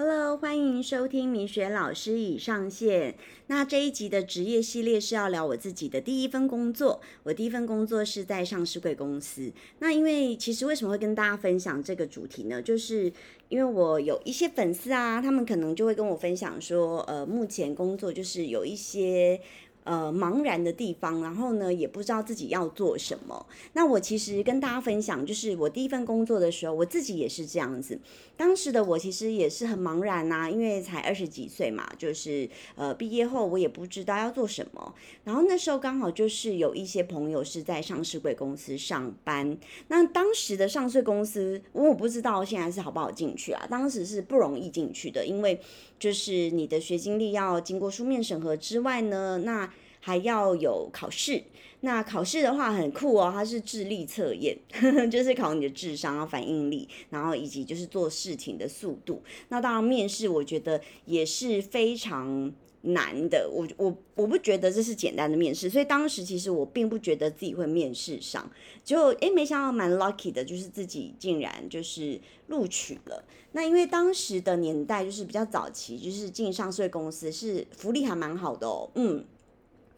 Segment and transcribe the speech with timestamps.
[0.00, 3.16] Hello，欢迎收听明雪老师已上线。
[3.48, 7.00] 那这一集的职业系列是要聊我自己的第一份工作。
[7.24, 9.52] 我第一份工作是在上市贵公司。
[9.80, 12.62] 那因为其实为什么会跟大家分享这个主题呢？
[12.62, 13.12] 就是
[13.48, 19.40] 因为我有一些粉丝啊，他们可能就会跟我分享说，呃，目前工作就是有一些。
[19.88, 23.46] 呃，茫然的地方，然后呢，也不知道自己要做什么。
[23.72, 27.98] 那我其实跟大家分享，就是我第一份工作的时候，我自己也是这样子。
[28.36, 32.46] 当时的我其实也是很茫然呐，因为才二十几岁嘛，就是
[32.76, 34.94] 呃，毕业后我也不知道要做什么。
[35.24, 39.56] 然后那时候刚好就是有一些朋友是在上市贵公司上班。
[39.88, 43.66] 那当时的上市公司，我不知道现在是好不好进去啊。
[43.70, 45.58] 当时是不容易进去的，因为
[45.98, 49.72] 就是你的学经历要经过书面审核之外呢，那
[50.08, 51.44] 还要有考试，
[51.80, 54.56] 那考试的话很酷哦，它是智力测验，
[55.12, 59.22] 就是考你的智商啊、反应力，然后以及就是做事情的速度。
[59.50, 63.50] 那当然面试，我觉得也是非常难的。
[63.52, 68.50] 我我我不觉得这是简单的面试，所以当时其实我并不觉得自己会面试上，
[68.82, 73.22] 就诶没想到蛮 lucky 的，就是自己竟然就是录取了。
[73.52, 79.22] 那因为当时的年代就是比较早期，就是进上市公司是福利还蛮好的哦，嗯。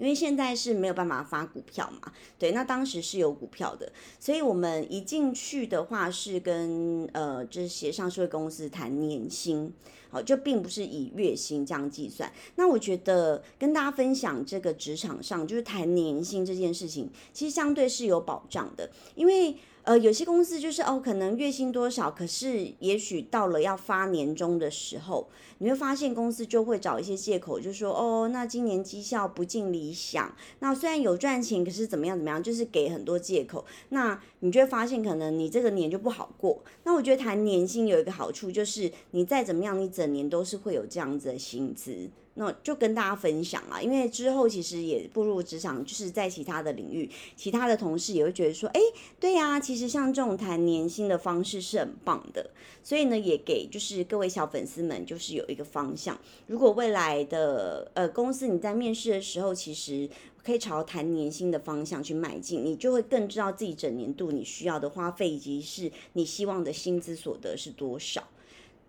[0.00, 9.70] 因为现在是没有办法发股票嘛，对，那当时是有股票的，所以我们一进去的话是跟呃这些上市公司谈年薪，
[10.08, 12.32] 好，就并不是以月薪这样计算。
[12.56, 19.54] 那我觉得跟大家分享这个职场上就是谈年薪这件事情，其实相对是有保障的，因为。
[19.90, 33.64] 呃，有些公司就是哦，可能月薪多少，可是也许到了要发年终的时候，你会发现公司就会找一些借口，就说哦，那今年绩效不尽理想，那虽然有赚钱，可是怎么样怎么样，就是给很多借口。
[33.88, 36.62] 那你就会发现，可能你这个年就不好过。
[36.84, 42.08] 那我觉得谈年薪有一个好处，就是你再怎么样，你整年都是会有这样子的薪资。
[42.34, 48.80] 那就跟大家分享啊，因为之后其实也步入职场，就是在其他的领域，其他的同事也会觉得说，哎，
[49.18, 52.50] 对呀，其实像这种谈年薪的方式是很棒的，
[52.82, 60.08] 所以呢，也给就是各位小粉丝们就是有一个方向，如果未来的呃公司你在面试的时候，其实
[60.42, 68.26] 可以朝谈年薪的方向去迈进，你就会更知道自己整年度你需要的花费以及是你希望的薪资所得是多少。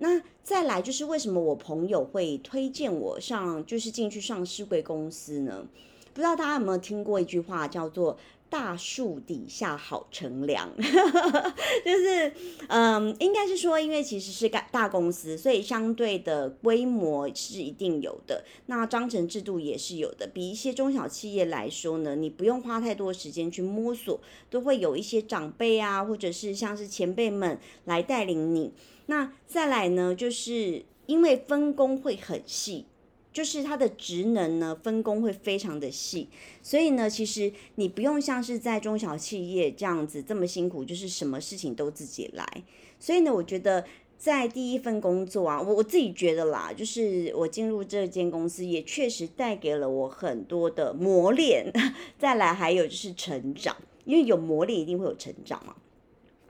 [0.03, 5.67] 那再来就是为什么我朋友会推荐我上，就是进去上市贵公司呢？
[6.11, 8.17] 不知道大家有没有听过一句话，叫做
[8.49, 10.67] “大树底下好乘凉”，
[11.85, 12.33] 就是
[12.67, 20.27] 嗯，应该是说，因为其实是大大公司，所以相对的规模是一定有的，那章程制度也是有的。
[20.33, 24.19] 比一些中小企业来说呢，你不用花太多时间去摸索，
[24.49, 28.73] 都会有一些长辈啊，或者是像是前辈们来带领你。
[29.11, 32.85] 那再来呢，就是因为分工会很细，
[33.33, 36.29] 就是它的职能呢分工会非常的细，
[36.63, 42.63] 所以呢，其实你不用像是在中小企业这样子这么辛苦，就是什么事情都自己来。
[43.01, 43.83] 所以呢，我觉得
[44.17, 51.69] 在第一份工作啊，我我自己觉得啦，就是我进入这间公司也确实带给了我很多的磨练。
[52.17, 55.75] 再来还有就是成长，因为有磨练一定会有成长嘛。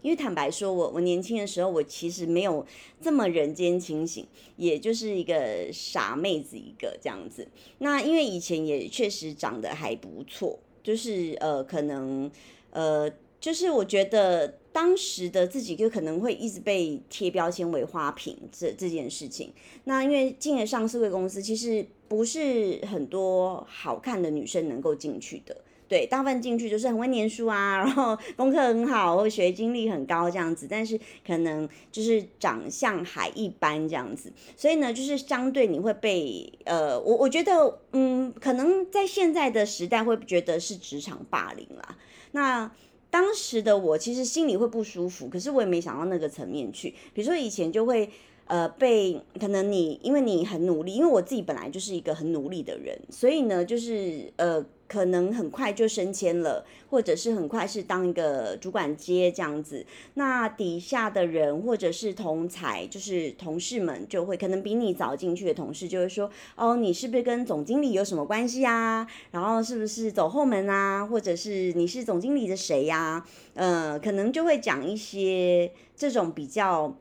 [0.01, 2.65] 因为坦白说，我我年轻的时候，我其实没有
[3.01, 4.25] 这么人间清醒，
[4.57, 7.47] 也就是一个傻妹子一个这样子。
[7.79, 12.29] 那因为以前也确实长得还不错，就是呃，可能
[12.71, 19.53] 呃，就是我觉得当时的自己就可能会一直被贴标签为花瓶这这件事情。
[19.83, 25.55] 那因为进了上市会公司，其实不是很多好看的女生能够进去的。
[25.91, 30.97] 对，大部分进去就是很会念书啊，然后 功课很好，或学经历很高这样子，但是
[31.27, 41.97] 可能就是长相还一般这样子，所以呢，就是相对你会被呃，我我觉得，嗯，可能在现在的时代会觉得是职场霸凌啦。
[42.31, 42.71] 那
[43.09, 48.09] 当时的我其实心里会不舒服，可是我也没想到那个层面去，比如说以前就会。
[48.47, 54.61] 呃，被可能你因为你很努力，因为我自己本来就是一个很努力的人，所以呢，就是呃，
[54.91, 59.85] 可能很快就升迁了，或者是很快是当一个主管阶这样子。
[60.15, 69.07] 那底下的人或者是同才，就是同事们，就会可能比你早进去的同事就会说，哦，你是不是跟总经理有什么关系啊？
[69.31, 71.05] 然后是不是走后门啊？
[71.05, 73.25] 或者是你是总经理的谁呀？
[73.53, 76.93] 呃，可能就会讲一些这种比较。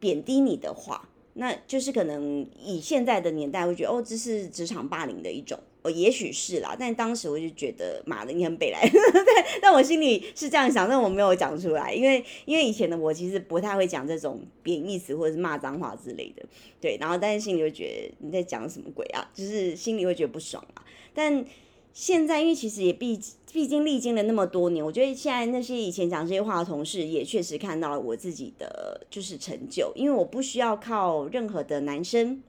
[0.00, 5.58] 贬低你的话，那就是可能以现在的年代会觉得哦，这是职场霸凌的一种。
[5.90, 16.42] 也许是啦，但当时我就觉得妈的，你很北来， 对，但我心里是这样想，但我没有讲出来，因为因为以前的我其实不太会讲这种贬义词或者是骂脏话之类的，
[16.80, 20.84] 对，然后但是心里会觉得你在讲什么鬼啊，就是心里会觉得不爽啊。
[21.14, 21.44] 但
[21.92, 23.18] 现在因为其实也毕
[23.52, 32.42] 毕竟历经了那么多年，我觉得现在那些以前讲这些话的同事也确实看到了我自己的就是成就，因为我不需要靠任何的男生。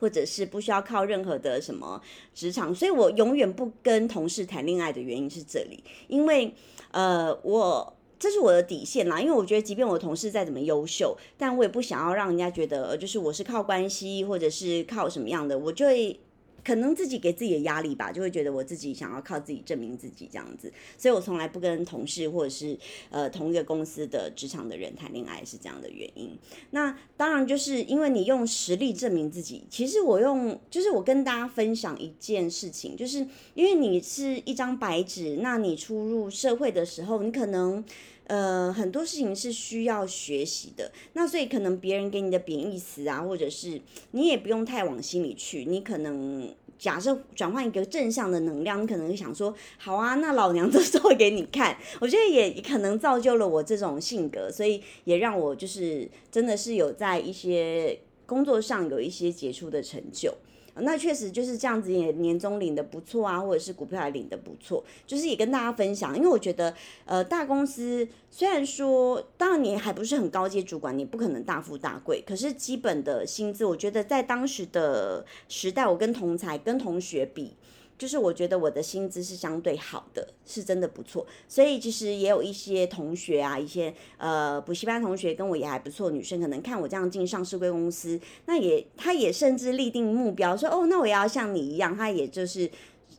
[0.00, 2.02] 或者是不需要靠任何的什么
[2.34, 6.52] 职场，所以我永远不跟同事谈恋爱的原因是这里，因为
[6.90, 16.18] 呃，我这是我的底线啦，因为我觉得即便我同事再怎么优秀，但我也不想要让人家觉得就是我是靠关系或者是靠什么样的，我就会。
[16.64, 22.78] 可能自己给自己的压力吧，就会觉得我自己想要靠自己证明自己这样子，所以我从来不跟同事或者是
[23.10, 26.30] 呃同一个公司的职场的人谈恋爱，是这样的原因。
[26.70, 29.64] 那当然就是因为你用实力证明自己。
[29.70, 37.84] 其实我用就是我跟大家分享一件事情，就是因为你是一张白纸，那你初入社会的时候，你可能。
[38.26, 43.80] 呃，很多事情是需要学习的，那所以可能别人给你的贬义词啊，或者是
[44.12, 46.49] 你也不用太往心里去，你可能
[46.80, 51.76] 假设转换一个正向的能量，你可能会想说，好啊，那老娘 就做给你看。
[52.00, 60.34] 我觉得也可能造就了我这种性格，所以也让我就是真的是有在一些工作上有一些杰出的成就。
[60.74, 66.16] 那确实就是这样子，也年终领的不错啊，或者是股票也领的不错，就是也跟大家分享。
[66.16, 66.74] 因为我觉得，
[67.04, 77.54] 呃，大公司虽然说，当然你还不是很高阶主管，你不可能大富大贵，可是基本的薪资，我觉得在当时的时代，我跟同才、跟同学比。
[78.00, 92.70] 就是我觉得我的薪资是相对好的，是真的不错，所以其实也有一些同学啊，一些呃补习班同学跟我也还不错，女生可能看我这样进上市贵公司，那也她也甚至立定目标说，哦，那我要像你一样，她也就是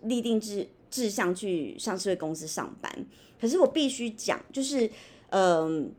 [0.02, 3.06] 立定志志向去上市贵公司上班。
[3.40, 4.90] 可是我必须讲，就是
[5.30, 5.94] 嗯。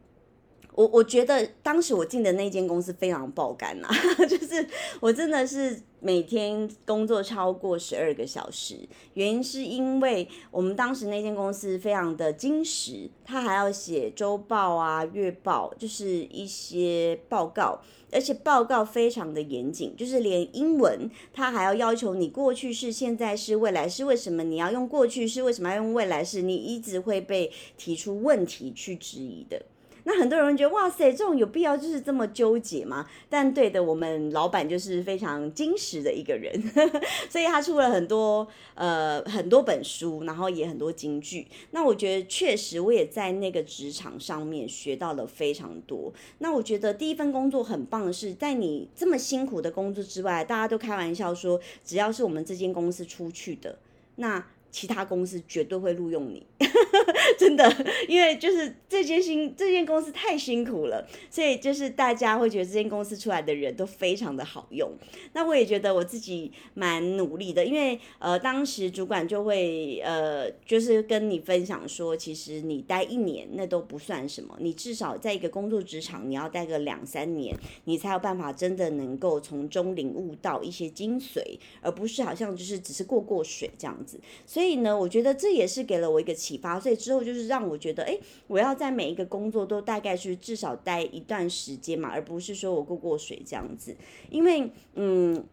[0.75, 3.88] 我我觉得当时我进的那间公司非常爆肝呐，
[4.26, 4.67] 就是
[5.00, 8.76] 我真的是每天工作超过十二个小时，
[9.14, 25.44] 原因是因为我们当时那间公司非常的精实，他还要写周报啊、月报，就是一些报告，而且报告非常的严谨，就是连英文他还要要求你过去式、现在式、未来式，为什么你要用过去式？
[25.44, 26.43] 为什么要用未来式？
[26.43, 29.62] 你一直会被提出问题去质疑的。
[30.04, 33.06] 那很多人觉得哇塞，这种有必要就是这么纠结吗？
[33.28, 36.52] 但对的，我们老板就是非常精实的一个人，
[37.31, 41.46] 所以他出了很多呃很多本书，然后也很多金句。
[41.70, 46.12] 那我觉得确实我也在那个职场上面学到了非常多。
[46.38, 53.78] 那我觉得第一份工作很棒的是，在你这么辛苦的工作之外，大家都开玩笑说，只要是我们这间公司出去的，
[54.16, 54.44] 那。
[54.72, 56.44] 其他公司绝对会录用你，
[57.38, 57.70] 真的，
[58.08, 64.90] 因为就是这间新这间公司太辛苦了，所以就是大家会觉得这间公司出来的人都非常的好用。
[65.34, 77.54] 那我也觉得我自己蛮努力的，因为呃，当时主管就会呃，就是跟你分享说，其实你待一年那都不算什么，你至少在一个工作职场你要待个两三年，
[77.84, 81.42] 你才有办法真的能够从中领悟到一些精髓，
[81.82, 84.62] 而不是好像就是只是过过水这样子，所以。
[84.62, 86.79] 所以呢，我觉得这也是给了我一个启发。
[86.79, 88.17] 所以之后就是让我觉得，哎，
[88.47, 93.97] 我要在每一个工作都大概是至少待一段时间嘛，而不是说我过过水这样子。
[94.31, 95.44] 因为，嗯，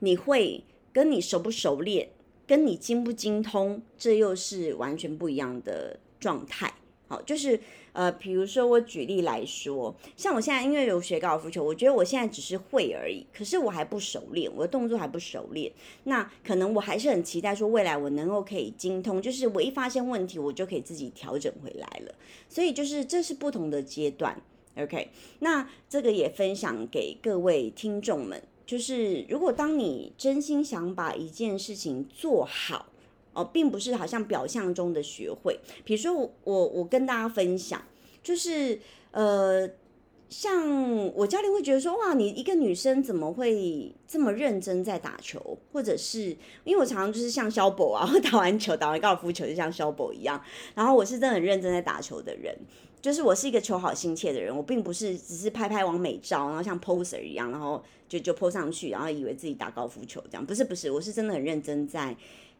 [0.00, 2.08] 你会跟你熟不熟练，
[2.44, 6.74] 跟你精不精通，这又是完全不一样的状态。
[7.06, 7.60] 好，就是。
[7.94, 15.72] 呃，比如说我举例来说，像我现在因为有学高尔夫球，我觉得我现在只是会而已，可是我还不熟练，我的动作还不熟练。
[16.02, 22.14] 那可能我还是很期待说未来我能够可以精通，就是我一发现问题，我就可以自己调整回来了。
[22.48, 24.42] 所以就是这是不同的阶段
[24.76, 25.10] ，OK？
[25.38, 32.86] 那这个也分享给各位听众们，就是如果当你真心想把一件事情做好。
[33.34, 35.60] 哦，并不是好像表象中的学会。
[35.84, 37.82] 比如说，我我我跟大家分享，
[38.22, 39.68] 就是呃，
[40.28, 45.58] 像我教练会觉得说，哇，你一个女生怎么会这么认真在打球？
[45.72, 50.42] 或者是因为我常常就是像肖博啊，打完球打完高尔夫球就像肖博一样，
[50.74, 52.56] 然后我是真的很认真在打球的人，
[53.02, 62.16] 就是我是一个求好心切的人，我并不是只是拍拍完美照，然后像 poser 一样，然后就就 po 上去，然后以为自己打高尔夫球这样，不是不是，我是真的很认真在。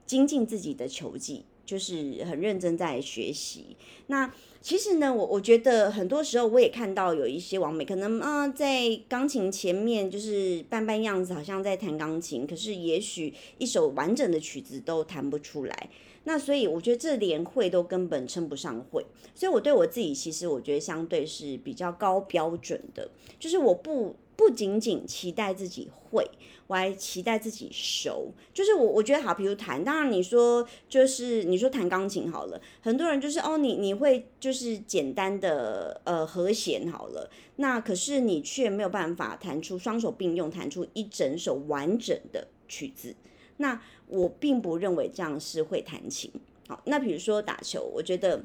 [0.06, 3.76] 精进自己的球技，就是很认真在学习。
[4.08, 15.90] 那其实呢，我我觉得很多时候我也看到有一些网美，可能啊在钢琴前面就是扮扮样子，好像在弹钢琴，可是也许一首完整的曲子都弹不出来。
[16.26, 19.04] 那所以我觉得这连会都根本称不上会。
[19.34, 26.26] 所以我对我自己，其实我觉得相对是比较高标准的，就是我不不仅仅期待自己会。
[26.66, 43.14] 我还期待自己熟，就是我我觉得好，比如弹，当然你说就是你说弹钢琴好了，很多人就是哦，你你会就是简单的呃和弦好了，那可是你却没有办法弹出双手并用弹出一整首完整的曲子，
[43.58, 46.30] 那我并不认为这样是会弹琴。
[46.66, 48.42] 好，那比如说打球，我觉得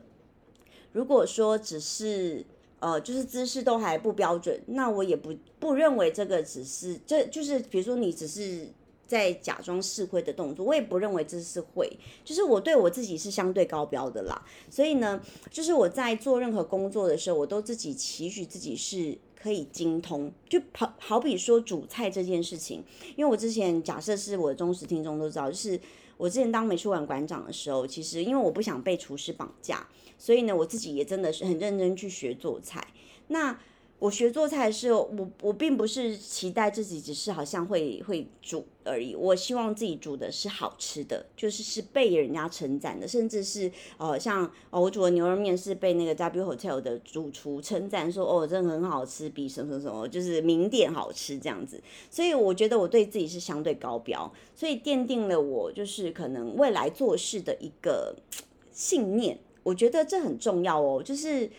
[0.91, 2.45] 如果说只是。
[2.79, 8.67] 呃，就是姿势都还不标准，那我也不不认为这个只是，这就是比如说你只是
[9.05, 11.91] 在假装试会的动作，我也不认为这是会，
[12.23, 14.45] 就是我对我自己是相对高标的啦。
[14.69, 15.21] 所以呢，
[15.51, 22.83] 就是我在做任何工作的时候，我都自己期许自己是可以精通，就好好比说煮菜这件事情，
[23.15, 25.79] 因为我之前假设是我的忠实听众都知道，就是
[26.19, 29.87] 我之前当美术馆馆长的时候，其实因为我不想被厨师绑架。
[30.17, 32.85] 所以呢，我自己也真的是很认真去学做菜。
[33.27, 33.57] 那
[33.99, 39.13] 我学做菜是，我我并不是期待自己只是好像会会煮而已。
[39.13, 51.81] 我希望自己煮的是好吃的，就是是被人家称赞的，甚至是呃像哦我煮的牛肉面是被那个 W Hotel 的主厨称赞说哦真的很好吃，比什么什么什么就是名店好吃这样子。
[52.09, 58.15] 所以我觉得我对自己是相对高标，所以奠定了我就是可能未来做事的一个
[58.71, 59.37] 信念。
[59.63, 61.51] 我觉得这很重要哦，就是，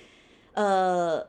[0.55, 1.25] 呃，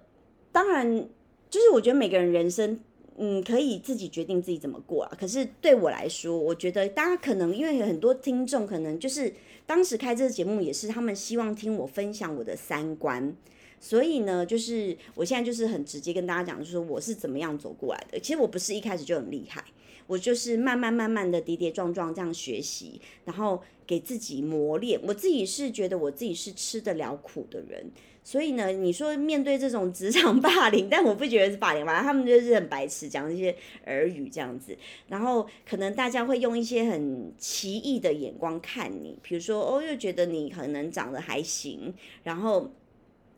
[0.51, 1.07] 当然，
[1.49, 2.79] 就是我觉得每个人人生，
[3.17, 5.11] 嗯，可以自己决定自己怎么过啊。
[5.19, 9.33] 可是对我来说，我觉得大家可能因为有很多听众，可能就是
[9.65, 13.35] 当时开这个节目也是他们希望听我分享我的三观，
[13.79, 18.19] 所以呢，就是我现在就是很直接跟大家讲，就是我是怎么样走过来的。
[18.19, 19.63] 其实我不是一开始就很厉害。
[20.11, 24.99] 我就是慢慢慢慢的跌跌撞撞这样学习，然后给自己磨练。
[25.07, 27.89] 我自己是觉得我自己是吃得了苦的人，
[28.21, 34.77] 所以呢，你说面对这种职场霸凌， 但我不觉得是霸凌吧，他们就是很白痴，讲一些耳语这样子，
[35.07, 42.69] 然后可能大家会用一些很奇异的眼光看你，比如说哦，又觉得你可能长得还行，然后。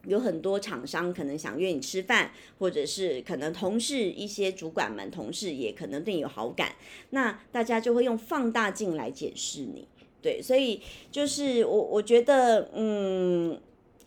[0.05, 6.75] 有很多厂商可能想约你吃饭，或者是可能同事一些主管们、同事也可能对你有好感，
[7.11, 9.87] 那大家就会用放大镜来检视你，
[10.21, 13.57] 对，所以就是我我觉得，嗯，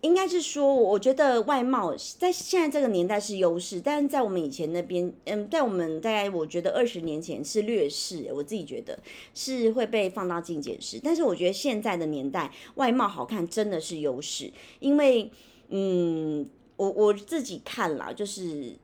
[0.03, 8.99] 应该是说，我觉得外貌在现在这个年代是优势，但是在我们以前那边，嗯，在我们大概我觉得二十年前是劣势，我自己觉得
[9.33, 15.31] 是会被放大镜检视，但是我觉得现在的年代，外貌好看真的是优势，因为。
[15.69, 18.75] 嗯，我我自己看啦，就是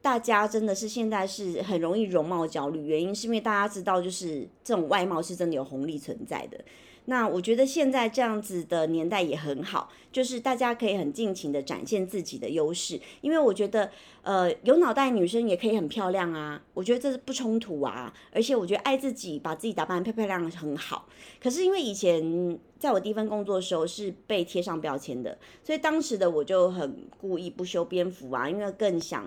[0.00, 6.58] 大家真的是现在是很容易容貌焦虑，原因是因为大家知道，就是这种外貌是真的有红利存在的。
[7.06, 13.90] 那我觉得现在这样子的年代也很好，就是大家可以很尽情的展现自己的优势，因为我觉得，
[14.22, 21.08] 呃，有脑袋女生也可以很漂亮啊，我觉得这是不冲突啊，而且我觉得爱自己，把自己打扮漂漂亮亮很好。
[21.40, 29.26] 可是因为以前在我第一份工作的时候是被贴上标签的，所以当时的我就很故意不修边幅啊，因为更想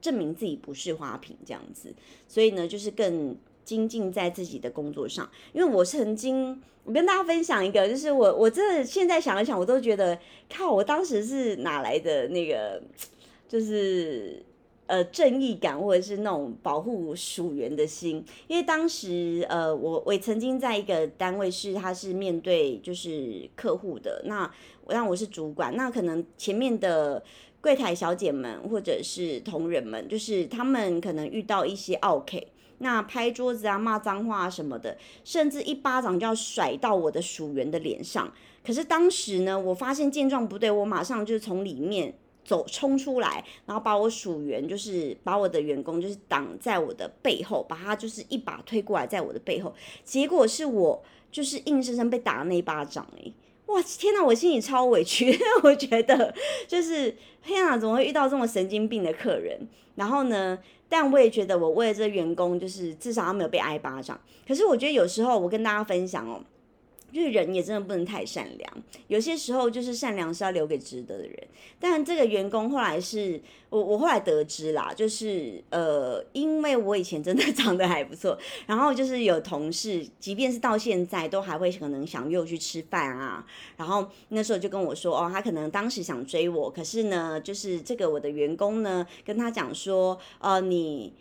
[0.00, 1.94] 证明自己不是花瓶这样子，
[2.26, 3.36] 所以呢，就是更。
[3.66, 10.16] 精进在自己的工作上，因为我曾经，我跟大家分享一个，就是我我真的现在想一想，我都觉得
[10.48, 12.80] 靠，我当时是哪来的那个，
[13.48, 14.40] 就是
[14.86, 24.48] 呃正义感或者是那种保护属员的心，因为当时呃我我曾经在一个单位是他是面对就是客户的，那
[24.88, 27.20] 让我是主管，那可能前面的
[27.60, 32.46] 柜台小姐们或者是同仁们，就是他们可能遇到一些 OK。
[32.78, 38.32] 那拍桌子啊、骂脏话啊什么的，甚至一巴掌就要甩到我的属员的脸上。
[38.64, 42.12] 可是当时呢，我发现见状不对，我马上就从里面
[42.44, 49.74] 走冲出来，然后把我属员，就是把我的员工，就是挡在我的背后，把他就是一把推过来，在我的背后。
[50.04, 53.32] 结果是我就是硬生生被打那一巴掌诶。
[53.66, 56.34] 哇天哪，我心里超委屈， 我觉得
[56.66, 59.68] 就是天哪，怎么会遇到这么神经病的客人？
[59.94, 60.58] 然后呢？
[60.88, 64.20] 但我也觉得，我为了这员工，就是至少他没有被挨巴掌。
[64.46, 66.40] 可是我觉得有时候，我跟大家分享哦，
[67.12, 68.72] 就是人也真的不能太善良，
[69.08, 71.38] 有些时候就是善良是要留给值得的人。
[71.78, 78.36] 但这个员工后来是我我后来得知啦，就是呃，因为我以前真的长得还不错，
[78.66, 83.46] 然后就是有同事，即便是到现在都还会可能想约我去吃饭啊。
[83.76, 91.12] 然后那时候就跟我说，哦，他可能当时想追我，可是呢，就是这个我的员工呢跟他讲说，呃，你。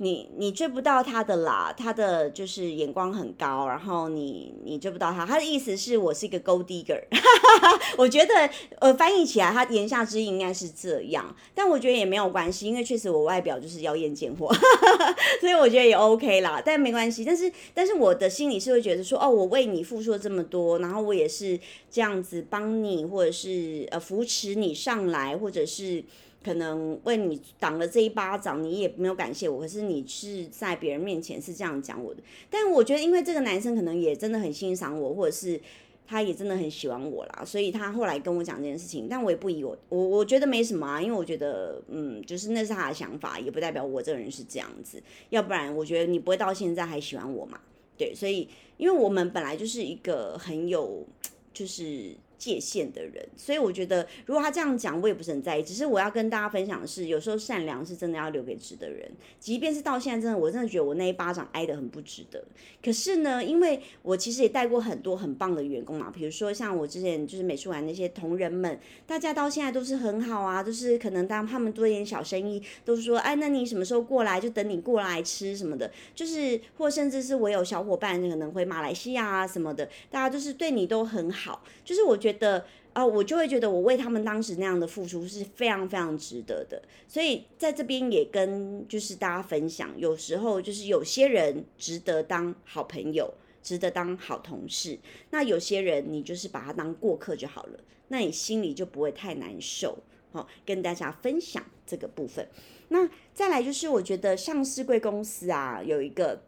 [0.00, 7.02] 你你追不到他的啦，他的就是眼光很高，然后你你追不到他，他的意思是我是一个 gold digger，
[7.98, 8.32] 我觉得
[8.78, 14.54] 呃翻译起来他言下之意应该是这样，但我觉得也没有关系，因为确实我外表就是妖艳贱货，
[15.40, 21.58] 所以我觉得也 OK 啦，但没关系，但是但是我的心里是会觉得说，哦，我为你付出了这么多，然后我也是
[21.90, 26.04] 这样子帮你，或者是呃扶持你上来，或者是。
[26.44, 29.60] 可能为你挡了这一巴掌，你也没有感谢我。
[29.60, 35.60] 可是你是在别人面前是这样讲我的，但我觉得因为这个男生可能也真的很欣赏我，或者是
[36.06, 45.02] 他也真的很喜欢我啦，所以他后来跟我讲这件事情，但我也不以我我我觉得没什么啊，因为我觉得嗯，就是那是他的想法，也不代表我这个人是这样子。
[45.30, 47.60] 要不然我觉得你不会到现在还喜欢我嘛？
[47.98, 51.04] 对，所以因为我们本来就是一个很有
[51.52, 52.14] 就是。
[52.38, 55.62] 界限的人，所以我觉得，如果他这样讲，我也不是很在意。
[55.62, 59.10] 只是我要跟大家分享的是，有时候善良是真的要留给值得人。
[59.40, 62.42] 即便是到现在，真的，我真的觉得我那一巴掌挨得很不值得。
[62.80, 74.38] 可是呢，因为我其实也带过很多很棒的员工嘛，比如说像我之前就是美术馆那些同仁们，大家到现在都是很好啊，就是可能当他们做一点小生意，都说，哎，那你什么时候过来？
[74.38, 82.27] 就等你过来吃什么的，就是或甚至是我有小伙伴可能回马来西亚啊什么的，大家就是对你都很好，就是我觉。
[82.28, 86.82] 觉得啊，我就会觉得我为他们当时那样的付出是非常非常值得的。
[87.06, 93.32] 所以在这边也跟就是大家分享，有时候就是有些人值得当好朋友，
[93.62, 94.98] 值得当好同事。
[95.30, 99.98] 那有些人你就是把他当过客就好了，那你心里就不会太难受。
[100.32, 102.46] 好，跟大家分享这个部分。
[102.88, 106.42] 那再来就是我觉得上市贵公司啊，有一个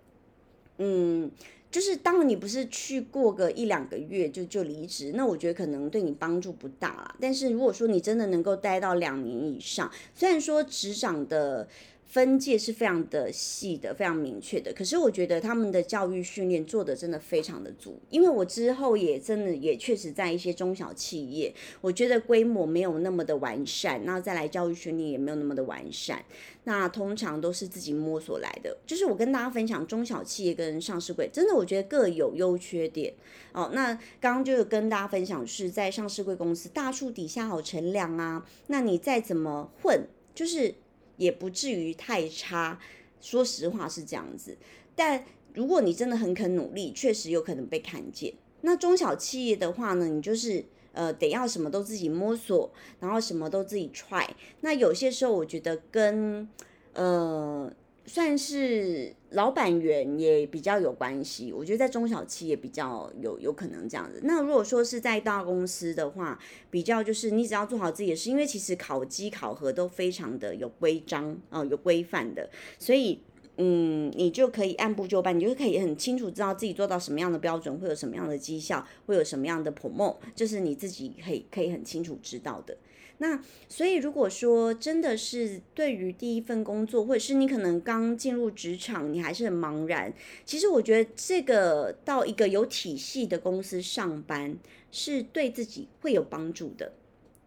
[0.81, 1.31] 嗯。
[1.71, 7.15] 就是当你不是去过个一两个月就就离职，那我觉得可能对你帮助不大啦。
[7.21, 11.69] 但是如果说你真的能够待到两年以上，虽然说职场的。
[12.11, 14.73] 分界是非常的细的，非常明确的。
[14.73, 26.25] 可是我觉得他们的教育训练做的真的非常的足，因为我之后也真的也确实在一些中小企业，我觉得规模没有那么的完善，那再来教育训练也没有那么的完善，
[26.65, 28.77] 那通常都是自己摸索来的。
[28.85, 33.15] 就是我跟大家分享中小企业跟上市柜，真的我觉得各有优缺点
[33.53, 33.71] 哦。
[33.73, 40.75] 那刚刚就是跟大家分享是在上市柜公司大树底下好乘凉啊，那你再怎么混，就是。
[41.21, 42.81] 也不至于太差，
[43.21, 44.57] 说实话是这样子。
[44.97, 48.33] 但如果你真的很肯努力，确实有可能被看见。
[48.63, 54.27] 那中小企业的话呢，你就是呃得要什么都自己摸索，然后什么都自己 try。
[54.63, 56.49] 那有些时候我觉得跟
[56.95, 57.71] 呃。
[58.13, 64.19] 算是老板员也比较有关系，我觉得在中小企业比较有有可能这样子。
[64.25, 66.37] 那如果说是在大公司的话，
[66.73, 73.21] 比较就是你只要做好自己的事，因为其实考绩考核都非常的有规章啊，有规范的，所以
[73.59, 82.77] 嗯，你就可以按部就班，你就可以很清楚知道自己做到什么样的标准，会有什么样的绩效，会有什么样的 promo，就是你自己可以可以很清楚知道的。
[83.23, 90.11] 那所以，如果说真的是对于第一份工作，或者是你可能刚进入职场，你还是很茫然，
[90.47, 94.57] 其实我觉得这个到一个有体系的公司上班，
[94.91, 96.95] 是对自己会有帮助的。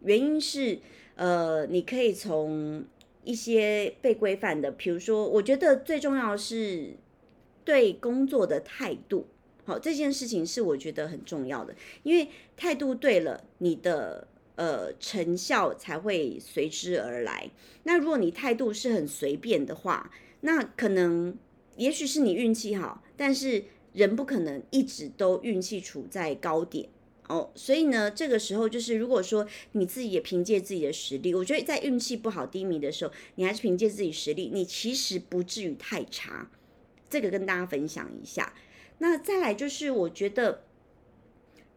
[0.02, 0.78] 原因是，
[1.16, 2.84] 呃，你可以从
[3.24, 6.94] 一些被规范的，比如说，我觉得最重要是
[7.64, 9.26] 对工作的态度。
[9.64, 14.28] 好，这件事情是我觉得很重要的，因为态度对了，你的。
[14.56, 17.50] 呃，成效才会随之而来。
[17.82, 20.12] 那如果你态度是很随便的话，
[20.42, 21.36] 那可能
[21.76, 26.88] 也许是你运气好，但是人不可能一直都运气处在高点
[27.26, 27.50] 哦。
[27.56, 36.48] 所以呢，这个时候就是如果说你自己也凭借自己的实力，我觉得在运气不好低迷的时候，你还是凭借自己实力，你其实不至于太差。
[37.10, 38.54] 这个跟大家分享一下。
[38.98, 40.62] 那再来就是我觉得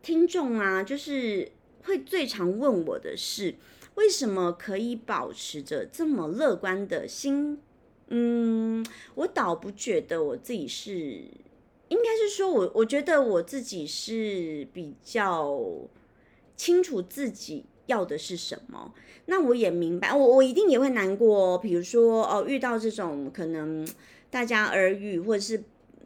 [0.04, 1.54] 听众啊，就是。
[1.88, 3.56] 会最常问我的是，
[3.96, 7.58] 为什么可以保持着这么乐观的心？
[8.10, 10.92] 嗯，我倒不觉得我自己是，
[11.88, 15.60] 应该是说我，我觉得我自己是比较
[16.58, 18.94] 清楚自己要的是什么。
[19.28, 21.58] 那我也明白，我我一定也会难过。
[21.58, 23.88] 比如说，哦，遇到这种可能
[24.30, 25.64] 大家耳语或者是。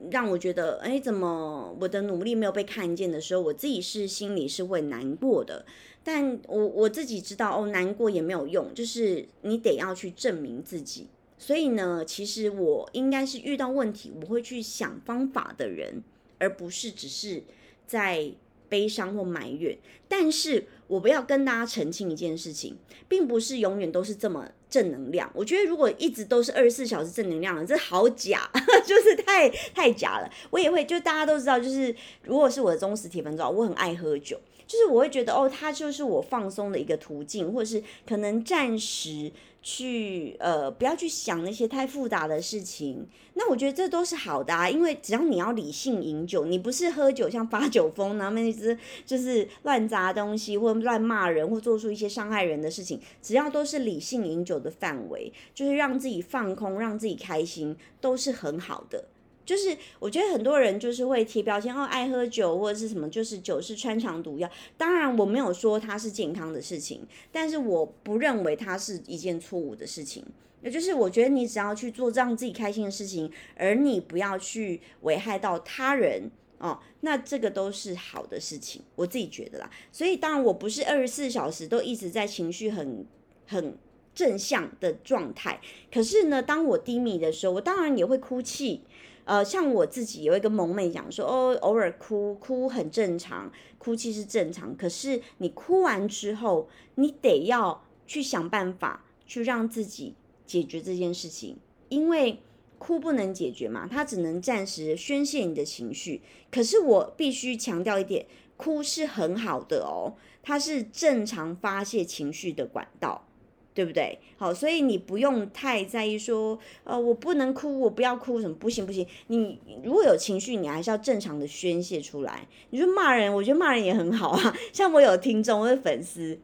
[0.10, 5.66] 让我觉得，哎，怎么我的努力没有被看见的时候，我自己是心里是会难过的。
[6.04, 11.08] 但我我自己知道，哦，难过也没有用，就是你得要去证明自己。
[11.38, 16.04] 所以呢，其实我应该是遇到问题，我会去想方法的人，
[16.40, 17.44] 而不是只是
[17.86, 18.32] 在
[18.70, 19.78] 悲伤或埋怨。
[20.08, 25.30] 但是我不要跟大家澄清一件事情，并不是永远都是这么正能量。
[25.36, 28.50] 我觉得如果一直都是二十四小时正能量的，这好假，
[28.88, 30.32] 就是太太假了。
[30.50, 34.40] 我也会，就大家都知道，就是如果是我的忠实铁粉知道，我很爱喝酒。
[34.66, 39.30] 就是我会觉得哦，它就是我放松的一个途径，或者是可能暂时
[39.62, 43.08] 去呃不要去想那些太复杂的事情。
[43.34, 59.06] 那我觉得这都是好的啊，因为只要你要理性饮酒，你不是喝酒像发酒疯，然后那只就是乱砸东西或乱骂人或做出一些伤害人的事情，只要都是理性饮酒的范围，就是让自己放空，让自己开心，都是很好的。
[59.46, 64.50] 就是我觉得很多人就是会贴标签，哦，爱喝酒或者是什么，就是酒是穿肠毒药。
[64.78, 70.24] 当然我没有说它是健康的事情，但是我不认为它是一件错误的事情。
[70.62, 78.84] 也就是我觉得你只要去做让自己开心的事情，而你不要去危害到他人哦，那这个都是好的事情。
[78.96, 79.68] 我自己觉得啦。
[79.92, 83.04] 所以当然我不是二十四小时都一直在情绪很
[83.48, 83.76] 很
[84.14, 85.60] 正向的状态，
[85.92, 88.84] 可是呢，当我低迷的时候，我当然也会哭泣。
[89.26, 94.76] 呃，像我自己有一个萌妹讲说，哦，偶尔哭哭很正常，哭泣是正常。
[94.76, 101.58] 可是你哭完之后，你得要去想办法去让自己解决这件事情，
[101.90, 102.42] 因为
[102.78, 106.22] 哭不能解决嘛，它只能暂时宣泄你的情绪。
[106.50, 108.26] 可是我必须强调一点，
[108.58, 113.28] 哭是很好的哦，它是正常发泄情绪的管道。
[113.74, 114.20] 对不对？
[114.38, 119.06] 好，所以你不用太在意说，呃，我不能哭，我不要哭，什么不行不行。
[119.28, 122.48] 你如果有情绪，你还是要正常的宣泄出来。
[122.72, 124.58] 你说骂人，我觉得骂人也很好啊。
[124.74, 126.40] 像我有听众，我的粉丝。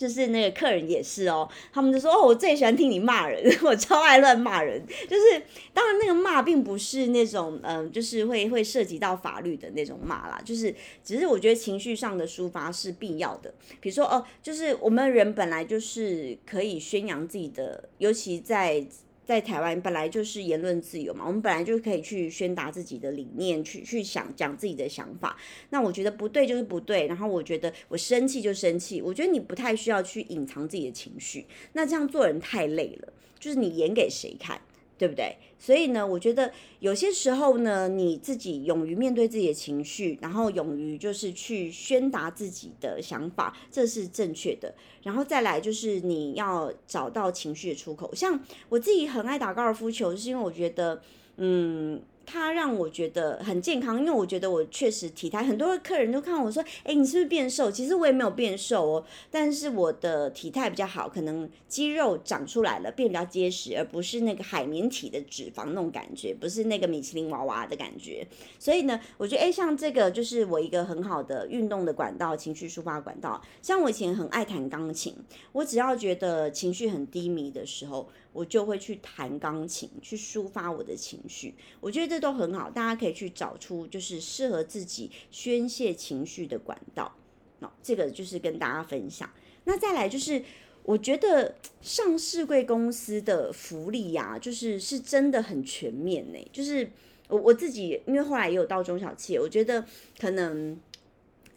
[0.00, 4.82] 就是那个客人也是哦，他们就说哦，我最喜欢听你骂人， 我超爱乱骂人。
[5.06, 5.42] 就是
[5.74, 13.52] 当然那个骂并不是那种嗯，就是会会涉及到法律的那种骂啦，就是只是我觉得情绪上的抒发是必要的。
[13.78, 18.86] 比如说哦，就是我们人本来就是可以宣扬自己的，尤其在。
[19.24, 25.36] 在台湾本来就是言论自由嘛，我们本来就可以去宣达自己的理念，去去想讲自己的想法。
[25.70, 29.00] 那我觉得不对就是不对，然后我觉得我生气就生气。
[29.00, 34.60] 我觉得你不太需要去隐藏自己的情绪，那这样做人太累了，就是你演给谁看？
[34.98, 35.34] 对不对？
[35.60, 44.74] 所以呢，我觉得有些时候呢，你自己勇于面对自己的情绪，然后勇于就是去宣达自己的想法，这是正确的。
[45.02, 48.12] 然后再来就是你要找到情绪的出口。
[48.14, 51.00] 像我自己很爱打高尔夫球，是因为我觉得，
[51.36, 52.00] 嗯。
[52.32, 68.24] 它让我觉得很健康，因为我觉得我确实体态，很多客人都看我说：“哎，你是不是变瘦？”其实我也没有变瘦哦，但是我的体态比较好，可能肌肉长出来了，变比较结实，而不是那个海绵体的脂肪那种感觉，不是那个米其林娃娃的感觉。
[68.60, 73.42] 所以呢，我觉得哎，像这个就是我一个很好的运动的管道，情绪抒发管道。
[73.60, 75.12] 像我以前很爱弹钢琴，
[75.50, 78.08] 我只要觉得情绪很低迷的时候。
[78.32, 81.54] 我就会去弹钢琴，去抒发我的情绪。
[81.80, 87.14] 我觉得这都很好，大家可以去找出就是适合自己宣泄情绪的管道。
[87.58, 89.28] 那这个就是跟大家分享。
[89.64, 90.42] 那再来就是，
[90.82, 96.38] 我觉得上市贵公司的福利呀，就是是真的很全面呢。
[96.52, 96.90] 就是
[97.28, 99.84] 我我自己，因为后来也有到中小企业，我觉得
[100.18, 100.78] 可能。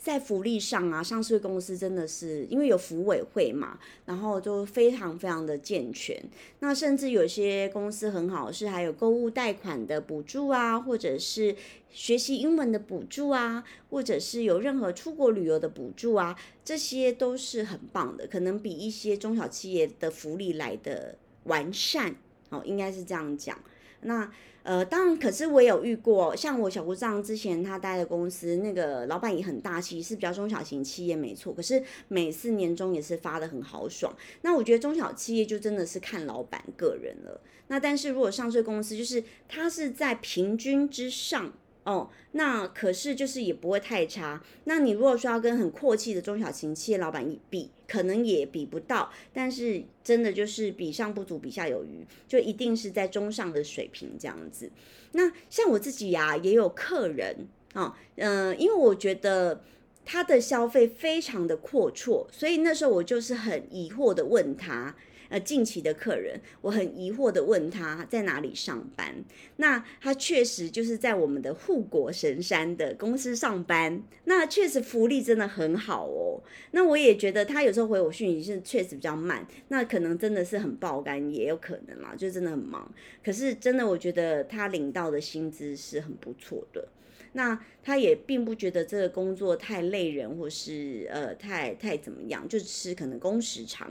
[0.04, 6.22] 在福利上啊，上市公司真的是因为有福委会嘛，然后就非常非常的健全。
[6.60, 11.56] 那甚至有些公司很好，是还有购物贷款的补助啊，或者是
[11.90, 22.14] 学习英文的补助啊，或者是有任何出国旅游的补助啊，这些都是很棒的，可能比一些中小企业的福利来的完善
[22.50, 23.58] 哦，应该是这样讲。
[24.06, 24.30] 那
[24.64, 31.54] 呃，当然，可是我也有遇过，像我小姑丈之前他待的公司，那个老板也很大气，是比较中小型企业，没错。
[31.54, 34.16] 可是每次年终也是发的很豪爽。
[34.42, 37.42] 那我觉得中小企业就真的是看老板个人了。
[37.68, 41.52] 那但是如果上市公司，就是它是在平均之上。
[41.86, 44.42] 哦，那可是就是也不会太差。
[44.64, 49.12] 那你如果说要跟很阔气的中小型企业老板比，可能也比不到。
[49.32, 54.72] 但是真的就是比上不足，比下有余，就一定是在中上的水平这样子。
[55.12, 59.62] 那像我自己呀，也有客人啊，嗯，因为我觉得
[60.04, 64.96] 他的消费非常的阔绰，所以那时候我就是很疑惑的问他。
[65.34, 69.16] 呃近期的客人，我很疑惑的问他在哪里上班，
[69.56, 76.40] 那他确实就是在我们的护国神山的公司上班，那确实福利真的很好哦。
[76.70, 82.94] 那我也觉得他有时候回我讯息是确实比较慢，那可能真的是很爆肝，也有可能啦，就真的很忙。
[83.26, 86.88] 可是真的，我觉得他领到的薪资是很不错的。
[87.36, 93.90] 那他也并不觉得这个工作太累人，或是呃太太怎么样，就是可能工时长，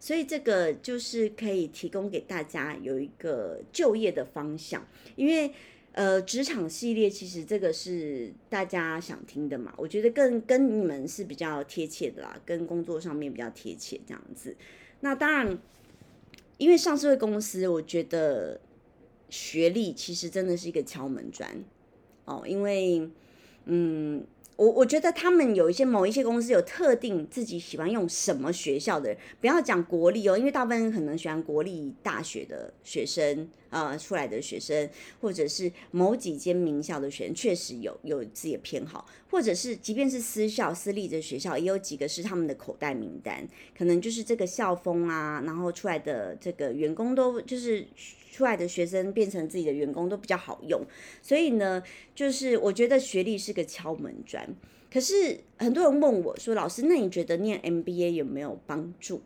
[0.00, 4.84] 所以这个就是可以提供给大家有一个就业的方向，
[5.14, 5.52] 因为
[5.92, 14.56] 呃职场系列其实这个是大家想听的嘛，我觉得更跟你们是比较贴切的啦，跟工作上面比较贴切这样子。
[15.00, 15.58] 那当然，
[16.58, 18.60] 因为上市公司，我觉得
[19.28, 21.62] 学历其实真的是一个敲门砖。
[22.26, 23.10] 哦，因为，
[23.64, 24.24] 嗯，
[24.60, 33.48] 我我觉得他们有一些某一些公司有特定自己喜欢用什么学校的人，不要讲国立哦，因为大部分人可能喜欢国立大学的学生。
[33.70, 34.88] 呃出来的学生，
[35.20, 47.86] 或者是某几间名校的学生，确实有有自己的偏好，或者是即便是私校私立的学校，也有几个是他们的口袋名单，可能就是这个校风啊，然后出来的这个员工都就是。
[48.32, 50.80] 出来的学生变成自己的员工都比较好用，
[51.20, 51.82] 所以呢，
[52.14, 54.48] 就是我觉得学历是个敲门砖。
[54.90, 59.20] 可是很多人问我说：“老师，那你觉得念 MBA 有没有帮助？”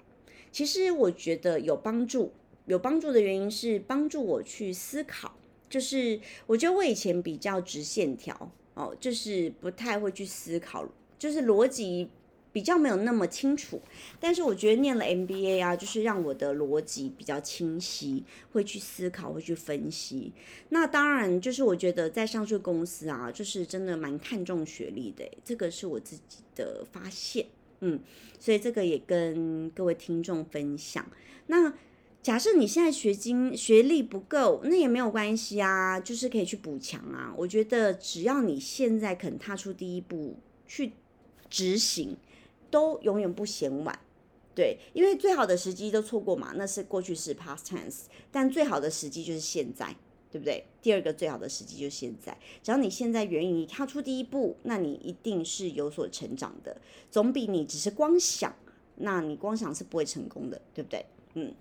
[0.51, 2.33] 其实我觉得有帮助，
[2.67, 5.37] 有帮助的原因是帮助我去思考。
[5.69, 12.09] 就是我觉得我以前比较直线条哦，就是不太会去思考，就是逻辑。
[12.53, 13.83] 比较没有那么清楚，
[14.21, 18.23] 但是我觉得念了 MBA 啊，就是让我的逻辑比较清晰，
[18.53, 20.33] 会去思考，会去分析。
[20.69, 27.45] 那当然，就是我觉得在上市公司啊，就是真的蛮看重学历的，这个是我自己的发现。
[27.81, 27.99] 嗯，
[28.39, 31.05] 所以这个也跟各位听众分享。
[31.49, 31.75] 那
[32.25, 37.35] 假设你现在学经学历不够，那也没有关系啊，就是可以去补强啊。
[37.37, 40.95] 我觉得只要你现在肯踏出第一步去
[41.49, 42.17] 执行。
[42.71, 43.97] 都永远不嫌晚，
[44.53, 49.95] 对，因为最好的时机都错过嘛，那是过去式 past tense，但最好的时机就是现在，
[50.29, 50.65] 对不对？
[50.83, 56.77] 第二个最好的时机就是现在，只要你现在愿意踏出第一步，那你一定是有所成长的，
[57.13, 58.53] 总比你只是光想，
[58.97, 61.07] 那你光想是不会成功的，对不对？
[61.35, 61.55] 嗯，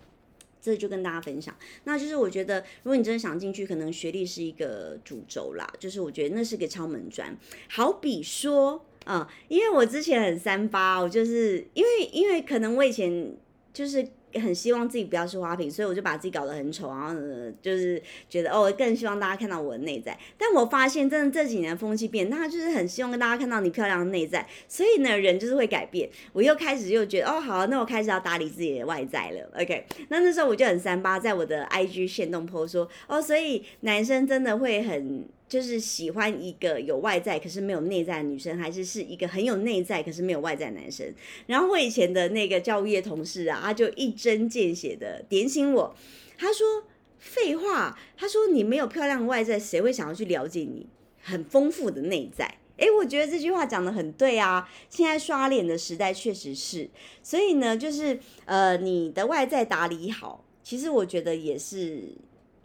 [0.63, 7.37] 这就跟大家分享，那就是我觉得，如果你真的想进去，可能学历是一个主轴啦，就是我觉得那是个敲门砖，
[7.69, 8.85] 好比说。
[9.05, 13.35] 嗯，因为我之前很三八，我就是因为因为可能我以前
[13.73, 14.07] 就是。
[14.33, 17.13] 也很希望自己不要是花瓶，所以我就把自己搞得很丑，然后
[17.61, 20.17] 就是觉得哦，更希望大家看到我的内在。
[20.37, 26.09] 但我发现，真的这几年风气变，大家就是很希望跟大家看到你漂亮的内在，所以呢，人就是会改变。
[26.33, 29.49] 我又开始又觉得哦，好，那我开始要打理自己的外在了。
[29.61, 35.25] OK，那那时候我就很三八，在我的 IG 线动 po 说哦，所以男生真的会很。
[35.53, 41.13] 就是喜欢一个有外在可是没有内在的女生，还是是一个很有内在可是没有外在男生。
[41.45, 45.95] 然后我以前的那个教育业同事啊，他就一针见血的点醒我，
[46.39, 46.85] 他说
[47.19, 50.87] ：“废话，他说你没有漂亮的外在，谁会想要去了解你
[51.21, 54.67] 很丰富的内在？”诶，我觉得这句话讲的很对啊。
[54.89, 56.89] 现在刷脸的时代确实是，
[57.21, 62.15] 所以呢，就是呃，你的外在打理好，其实我觉得也是。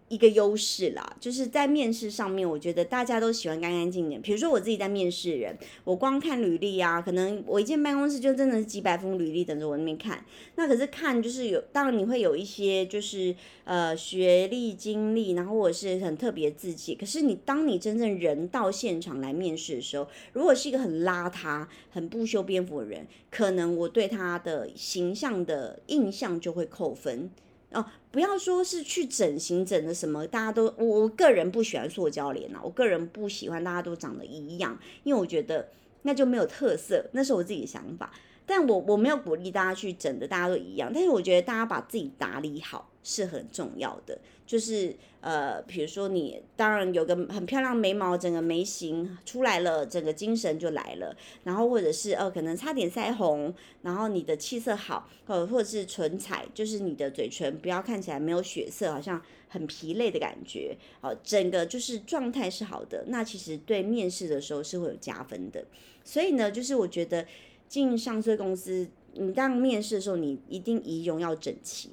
[0.08, 4.20] 一个优势啦，就是在面试上面，我觉得大家都喜欢干干净净。
[4.22, 10.24] 比如说我自己在面试人，我光看履历啊，可能我一进办公室就真的是几百封履历等着我那边看。
[10.56, 16.94] 那可是看就是有，当然你会有一些就是呃学历经历，然后或者是很特别自己。
[16.94, 27.30] 可是你当你真正人到现场来面试的时候，如果是一个很邋遢、很不修边幅的人，可能我对他的形象的印象就会扣分。
[27.72, 35.68] 哦，不要说是去整形整的什么，大家都我我个人不喜欢塑胶脸啊，我个人不喜欢大家都长得一样，因为我觉得
[36.02, 38.10] 那就没有特色，那是我自己的想法。
[38.46, 40.90] 但我我没有鼓励大家去整的，大家都一样。
[40.94, 44.18] 但是我觉得大家把自己打理好是很重要的。
[44.46, 51.14] 就是呃，比如说你当然有个很漂亮眉毛，整个眉形出来了，整个精神就来了。
[51.44, 60.74] 然后或者是呃，可能擦点腮红，然后你的气色好，呃，或者是唇彩，就是你的嘴唇不要看起来没有血色，好像很疲累的感觉。
[61.02, 65.62] 哦，整个就是状态是好的，那其实对面试的时候是会有加分的。
[66.04, 67.26] 所以呢，就是我觉得。
[67.68, 71.90] 进上市公司，你当面试的时候，你一定仪容要整齐，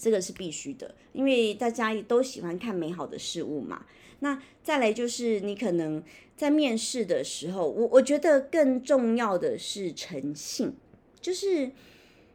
[0.00, 3.84] 这个是必须的，因为大家都喜欢看美好的事物嘛。
[4.20, 6.02] 那再来就是你可能
[6.36, 10.72] 在面试的时候，我我觉得更重要的是诚信，
[11.20, 11.72] 就是。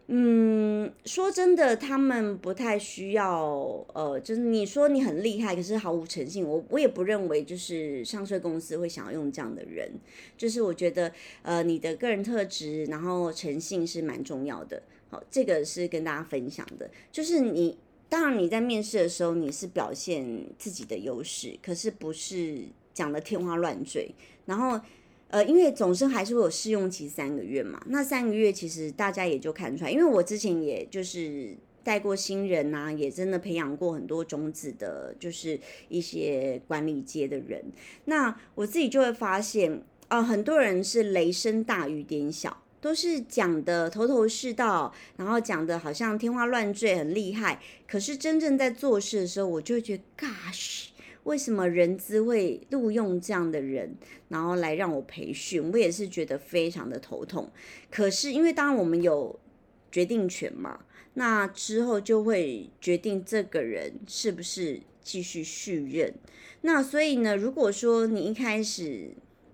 [0.08, 9.90] 嗯，说真的，他们不太需要，呃，就是你说你很厉害，可是毫无诚信，我我也不认为就是上市公司会想要用这样的人。
[10.38, 11.10] 就是我觉得，
[11.42, 14.84] 呃，你的个人特质，然后诚信是蛮重要的。
[15.14, 16.90] 好，这个是跟大家分享的。
[17.12, 17.78] 就是你，
[18.10, 24.14] 当然你在面试的时候，你是表现自己的优势，可是不是讲的天花乱坠，
[24.48, 24.82] 然后。
[25.30, 37.66] 呃，因为总是还是会有试用期三个月嘛，那三个月其实大家也就看出来，因为我之前也就是带过新人呐，也真的培养过很多种子的，就是一些管理阶的人，
[38.06, 50.88] 那我自己就会发现，啊，很多人是雷声大雨点小，都是讲的头头是道，然后讲的好像天花乱坠很厉害，可是真正在做事的时候，我就觉得，gosh。
[51.24, 53.96] 为什么人资会录用这样的人，
[54.28, 55.72] 然后来让我培训？
[55.72, 57.50] 我也是觉得非常的头痛。
[57.90, 59.40] 可是因为当然我们有
[59.90, 60.82] 决定权嘛，
[61.14, 66.14] 那之后就会决定这个人是不是继续续任。
[66.60, 69.12] 那所以呢，如果说你一开始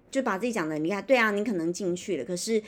[0.09, 2.59] 就把自己讲的厉害，对啊，你可能进去了，可是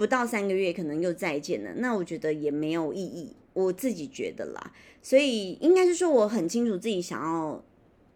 [0.00, 3.36] 不到三个月可能又再见了，那我觉得也没有意义。
[3.52, 7.62] 我自己觉得啦，所以应该是说我很清楚自己想要。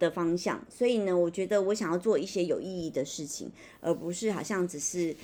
[0.00, 3.48] 的方向，所以呢，我觉得我想要做一些有意义的事情，
[3.80, 5.14] 而不是好像只是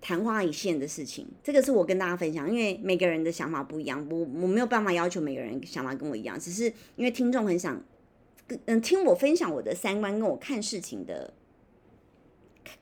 [0.00, 1.26] 昙花一现的事情。
[1.42, 7.82] 这个是我跟大家分享，因为每个人的想法不一样，我我没有办法要求每个人想法跟我一样，只是因为听众很想
[8.66, 11.34] 嗯听我分享我的三观跟我看事情的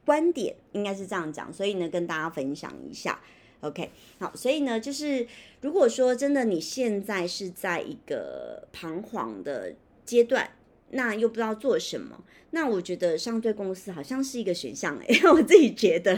[0.04, 3.20] 观点，应该是这样讲，所以呢，跟大家分享一下。
[3.60, 5.26] OK，好，所以呢，就是
[5.60, 9.74] 如果说真的你现在是在一个彷徨的
[10.04, 10.50] 阶段。
[10.90, 12.18] 那又不知道做什么，
[12.52, 16.14] 那我觉得上对公司好像是一个选项哎， 我自己觉得，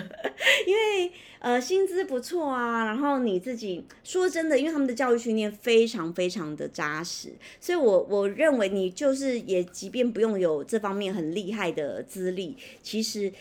[0.64, 13.32] 因为呃薪资不错啊，然后你自己说真的，因为他们的教育训练非常非常的扎实，所以我我认为你就是也即便不用有这方面很厉害的资历，其实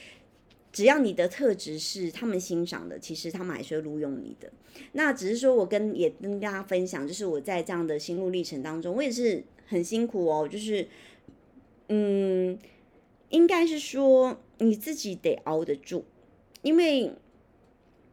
[0.71, 4.51] 只要你的特质是他们欣赏的，其实他们还是会录用你的。
[4.93, 10.87] 那只是说我跟也跟大家分享，就是我在这样的心路历程当中，我也是很辛苦哦，就是。
[11.91, 12.55] 嗯，
[13.29, 16.05] 应该是说你自己得熬得住，
[16.61, 17.11] 因为。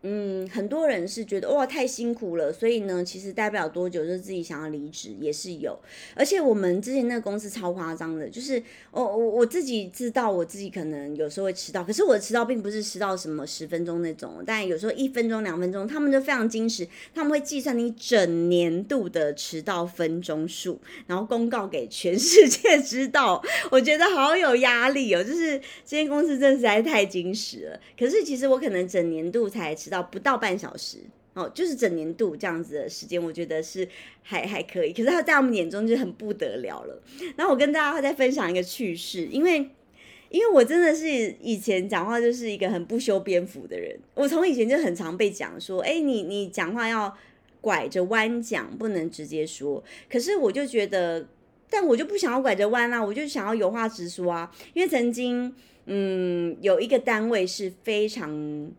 [0.08, 5.76] 嗯，很多人是觉得哇太辛苦了，所以呢，其实待不了多久就自己想要离职也是有。
[6.14, 23.42] 而且我们之前那个公司超夸张的，就是我我我自己知道我自己可能有时候会迟到，可是我的迟到并不是迟到什么十分钟那种，但有时候一分钟两分钟，他们就非常矜持，他们会计算你整年度的迟到分钟数，然后公告给全世界知道。
[23.72, 27.80] 我觉得好有压力哦，就是这间公司真的实在太矜持了。
[27.98, 29.95] 可是其实我可能整年度才迟到。
[30.02, 30.98] 不到半小时
[31.34, 33.86] 哦，就是整年度这样子的时间，我觉得是
[34.22, 34.92] 还还可以。
[34.92, 37.02] 可是他在我们眼中就很不得了了。
[37.36, 39.68] 然后我跟大家再分享一个趣事，因为
[40.30, 41.06] 因为我真的是
[41.42, 47.14] 以前讲话就是一个很不修边幅的人，我从以前就很常被讲说，哎，你你讲话要
[47.60, 49.84] 拐着弯讲，不能直接说。
[50.08, 51.28] 可是我就觉得，
[51.68, 54.50] 但我就不想要拐着弯啊，我就想要有话直说啊。
[54.72, 55.54] 因为曾经
[55.84, 58.72] 嗯有一个单位是非常。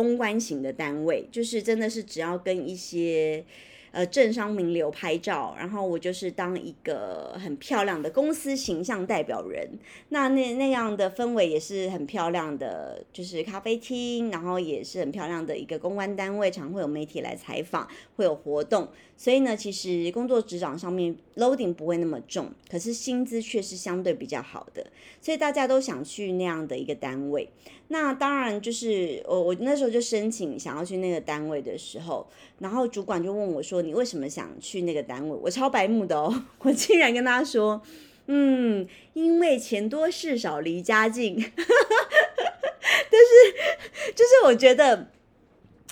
[0.00, 3.44] 公关型的单位，就是真的是只要跟一些
[3.90, 9.68] 呃政商名流拍照，然后我就是当一个很漂亮的公司形象代表人。
[10.08, 17.86] 那那那样的氛围也是很漂亮的，就是咖啡厅，然后也是很漂亮的一个公关单位，常会有媒体来采访，
[18.16, 18.88] 会有活动。
[19.22, 24.86] 所以呢，其实工作职掌上面 loading 不会那么重，可是薪资却是相对比较好的，
[25.20, 27.46] 所以大家都想去那样的一个单位。
[27.88, 32.26] 那当然就是我我那时候就申请想要去那个单位的时候，
[32.60, 37.82] 然后主管就问我说：“你为什么想去那个单位？”我超白目的哦， 我竟然跟他说
[38.24, 41.34] ：“嗯，因为钱多事少离家近。”
[43.12, 45.10] 但是就是我觉得。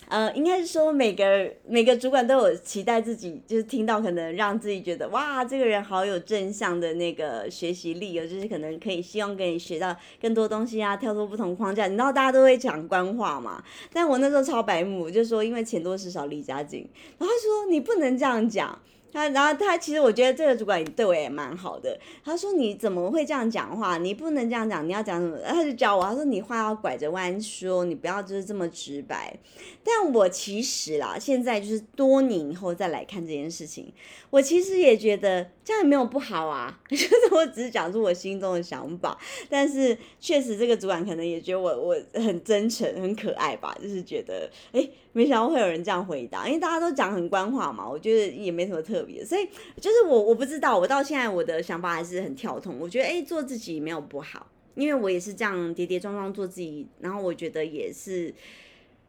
[0.09, 11.87] 呃，应该是说每个每个主管都有期待自己，就是听到可能让自己觉得哇，这个人好有正向的那个学习力哦，就是可能可以希望可以学到更多东西啊，跳出不同框架。
[11.87, 13.63] 你知道大家都会讲官话嘛？
[13.93, 18.79] 但我那时候超白目，就说因为钱多事少离家近，然后他说你不能这样讲。
[19.13, 21.99] 他然后他其实我觉得这个主管对我也蛮好的。
[22.25, 23.99] 他说你怎么会这样讲话？
[23.99, 25.39] 你不能这样讲，你要讲什么？
[25.47, 29.35] 他就教我，他说你话要拐着弯说，你不要就是这么直白。
[29.83, 33.93] 但我其实啦，现在就是多年以后再来看这件事情，
[34.31, 36.81] 我其实也觉得这样也没有不好啊。
[36.89, 39.19] 就是我只是讲出我心中的想法，
[39.51, 44.89] 但是确实这个主管可能也觉得我我很真诚、很可爱吧，就是觉得哎。
[45.15, 49.45] 没想到会有人这样回答，因为大家都讲很官话嘛，我觉得也没什么特别，所以
[49.81, 54.47] 就是我我不知道，我到现在我的想法还是很跳通，我觉得哎，做自己没有不好，
[54.77, 58.33] 因为我也是这样跌跌撞撞做自己，然后我觉得也是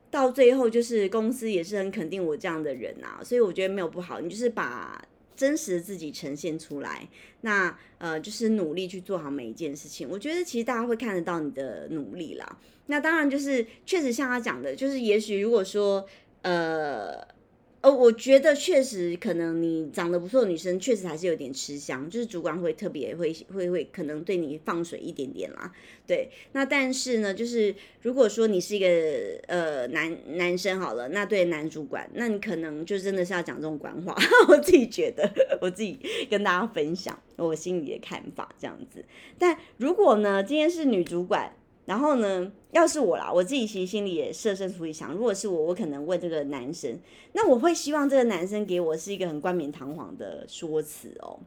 [0.09, 4.99] 到最后就是公司也是很肯定我这样的人啊，所以我觉得没有不好，你就是把。
[5.39, 7.07] 真实的自己呈现出来，
[7.41, 10.07] 那呃就是努力去做好每一件事情。
[10.09, 12.57] 我觉得其实大家会看得到你的努力啦。
[12.87, 16.05] 那当然就是确实像他讲的，就是也许如果说
[16.41, 17.38] 呃。
[17.81, 25.71] 呃，我觉得确实可能你长得不错的女生，确实还是有点吃香，就是主管会特别会会会可能对你放水一点点啦。
[26.05, 28.87] 对，那但是呢，就是如果说你是一个
[29.47, 34.13] 呃男男生好了，那对男主管，那你可能就真的是要讲这种官话。
[34.49, 35.97] 我自己觉得，我自己
[36.29, 39.05] 跟大家分享我心里的看法这样子。
[39.37, 41.53] 但如果呢，今天是女主管。
[41.89, 46.95] 然后呢，要是我啦，我自己其实心里也设身处地想，如果是我，我可能问这个男生，
[47.33, 51.39] 那我会希望这个男生给我是一个很冠冕堂皇的说辞哦。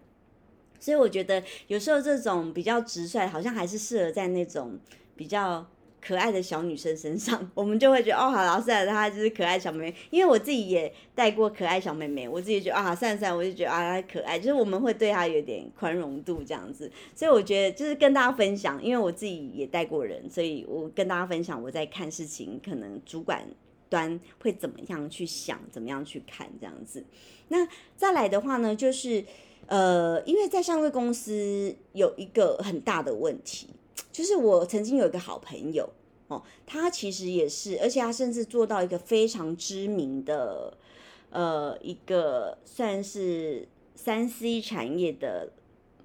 [0.81, 4.81] 所以我觉得有时候这种比较直率，好像还是适合在那种
[5.15, 5.65] 比较。
[6.05, 9.95] 可爱的小女生身上， 我们就会觉得哦，好，老师她就是可爱小妹妹。
[10.11, 16.91] 因为我自己也带过可爱小妹妹，我自己觉得啊，算了算了，我就觉得啊，她可爱，就是我们会对她有点宽容度这样子。
[17.15, 23.47] 所以我觉得就是跟大家分享，因为我自己也带过人，所以我跟大家分享我在看事情，可能主管
[23.89, 27.05] 端会怎么样去想，怎么样去看这样子。
[27.49, 29.25] 那再来的话呢，就是
[29.67, 33.69] 呃，因为在上位公司有一个很大的问题。
[34.11, 35.89] 就是我曾经有一个好朋友
[36.29, 40.77] 哦，他其实也是，而且他甚至做到一个非常知名的，
[41.31, 45.51] 呃，一个算是三 C 产业的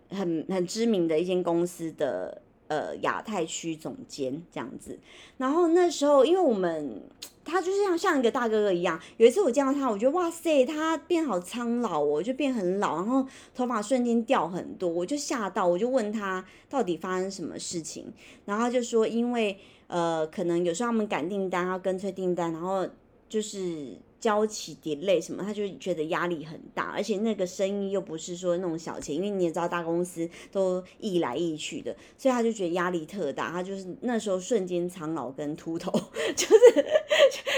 [0.09, 2.41] 很很知名的一间公司的。
[2.67, 4.99] 呃，亚太区总监这样子，
[5.37, 7.01] 然后那时候，因为我们
[7.45, 18.11] 他就是像像一个大哥哥一样，有一次我见到他，我觉得哇塞，他变好苍老哦，就变很老，然后头发瞬间掉很多，我就吓到，我就问他到底发生什么事情，
[18.45, 19.57] 然后他就说，因为
[19.87, 22.87] 呃，可能有时候他们赶订单，要跟催订单，然后
[23.29, 23.97] 就是。
[24.19, 33.51] 交期 delay 什么，他就觉得压力很大，而且那个生意又不是说那种小钱，因为你也知道大公司都易来易去的，所以他就觉得压力特大。
[33.51, 35.91] 他就是那时候瞬间苍老跟秃头，
[36.35, 36.85] 就是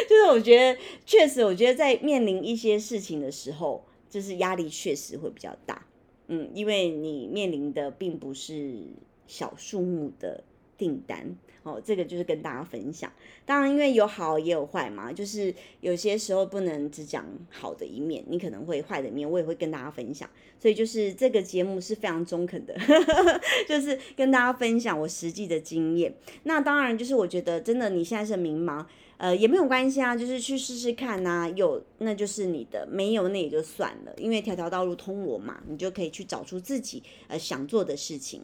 [0.07, 5.85] 就是我觉得确实，我觉得在面临一些事情的时候，就是压力确实会比较大。
[6.27, 8.83] 嗯，因为你面临的并不是
[9.27, 10.43] 小数目的
[10.77, 11.37] 订单。
[11.63, 13.11] 哦，这个就是跟大家分享。
[13.45, 20.29] 当然，因为有好也有坏嘛，就是有些时候不能只讲好的一面，你可能会坏的一面，我也会跟大家分享。
[20.59, 22.75] 所以就是这个节目是非常中肯的，
[23.67, 26.13] 就是跟大家分享我实际的经验。
[26.43, 28.85] 那当然就是我觉得真的你现在是迷茫，
[29.17, 31.49] 呃，也没有关系啊，就是去试试看呐。
[31.55, 38.41] 有那就是你的，没有那也就算了，因为条条道路通罗马，你就可以去找出自己呃想做的事情。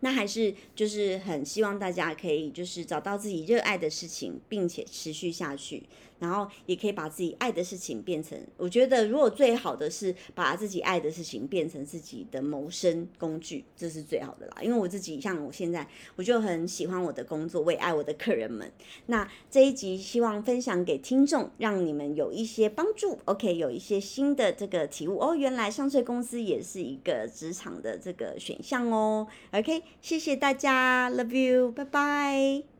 [0.00, 5.82] 那还是就是很希望大家可以就是找到自己热爱的事情，并且持续下去。
[6.24, 14.56] 然后也可以把自己爱的事情变成，我觉得如果最好的是把自己爱的事情变成自己的谋生工具，这是最好的啦。
[14.62, 18.70] 因为我自己像我现在，我就很喜欢我的工作，我也爱我的客人们。
[19.06, 23.18] 那这一集希望分享给听众，让你们有一些帮助。
[23.26, 29.26] OK，有一些新的这个体悟哦，原来上市公司也是一个职场的这个选项哦。
[29.52, 32.73] OK，谢谢大家，Love you，拜拜。